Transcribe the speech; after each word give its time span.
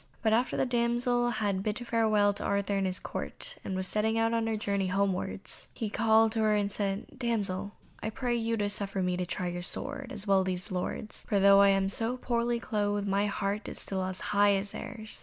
But 0.23 0.33
after 0.33 0.57
the 0.57 0.65
damsel 0.65 1.29
had 1.29 1.61
bid 1.61 1.85
farewell 1.85 2.33
to 2.33 2.43
Arthur 2.43 2.75
and 2.75 2.87
his 2.87 2.99
Court, 2.99 3.55
and 3.63 3.75
was 3.75 3.85
setting 3.85 4.17
out 4.17 4.33
on 4.33 4.47
her 4.47 4.57
journey 4.57 4.87
homewards, 4.87 5.67
he 5.75 5.91
called 5.91 6.31
to 6.31 6.39
her 6.39 6.55
and 6.55 6.71
said, 6.71 7.05
"Damsel, 7.15 7.73
I 8.01 8.09
pray 8.09 8.33
you 8.35 8.57
to 8.57 8.67
suffer 8.67 9.03
me 9.03 9.15
to 9.15 9.27
try 9.27 9.49
your 9.49 9.61
sword, 9.61 10.11
as 10.11 10.25
well 10.25 10.39
as 10.39 10.45
these 10.47 10.71
lords, 10.71 11.23
for 11.29 11.39
though 11.39 11.61
I 11.61 11.67
am 11.69 11.87
so 11.87 12.17
poorly 12.17 12.59
clothed, 12.59 13.07
my 13.07 13.27
heart 13.27 13.69
is 13.69 13.85
as 13.91 14.21
high 14.21 14.55
as 14.55 14.71
theirs." 14.71 15.19